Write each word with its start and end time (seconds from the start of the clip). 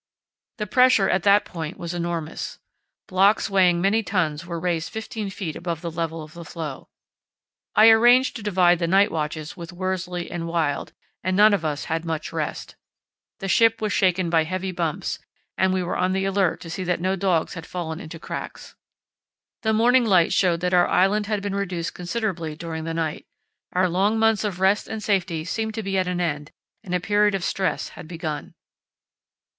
The 0.57 0.65
pressure 0.65 1.07
at 1.11 1.21
that 1.21 1.45
point 1.45 1.77
was 1.77 1.93
enormous. 1.93 2.57
Blocks 3.07 3.51
weighing 3.51 3.79
many 3.79 4.01
tons 4.01 4.47
were 4.47 4.59
raised 4.59 4.89
15 4.91 5.27
ft. 5.29 5.55
above 5.55 5.81
the 5.81 5.91
level 5.91 6.23
of 6.23 6.33
the 6.33 6.43
floe. 6.43 6.89
I 7.75 7.87
arranged 7.91 8.35
to 8.35 8.41
divide 8.41 8.79
the 8.79 8.87
night 8.87 9.11
watches 9.11 9.55
with 9.55 9.71
Worsley 9.71 10.31
and 10.31 10.47
Wild, 10.47 10.93
and 11.23 11.37
none 11.37 11.53
of 11.53 11.63
us 11.63 11.85
had 11.85 12.03
much 12.03 12.33
rest. 12.33 12.75
The 13.41 13.47
ship 13.47 13.79
was 13.79 13.93
shaken 13.93 14.31
by 14.31 14.43
heavy 14.43 14.71
bumps, 14.71 15.19
and 15.55 15.71
we 15.71 15.83
were 15.83 15.95
on 15.95 16.13
the 16.13 16.25
alert 16.25 16.61
to 16.61 16.71
see 16.71 16.83
that 16.83 16.99
no 16.99 17.15
dogs 17.15 17.53
had 17.53 17.67
fallen 17.67 17.99
into 17.99 18.17
cracks. 18.17 18.73
The 19.61 19.71
morning 19.71 20.03
light 20.03 20.33
showed 20.33 20.61
that 20.61 20.73
our 20.73 20.87
island 20.87 21.27
had 21.27 21.43
been 21.43 21.53
reduced 21.53 21.93
considerably 21.93 22.55
during 22.55 22.85
the 22.85 22.95
night. 22.95 23.27
Our 23.71 23.87
long 23.87 24.17
months 24.17 24.43
of 24.43 24.59
rest 24.59 24.87
and 24.87 25.03
safety 25.03 25.45
seemed 25.45 25.75
to 25.75 25.83
be 25.83 25.95
at 25.99 26.07
an 26.07 26.19
end, 26.19 26.49
and 26.83 26.95
a 26.95 26.99
period 26.99 27.35
of 27.35 27.43
stress 27.43 27.89
had 27.89 28.07
begun. 28.07 28.55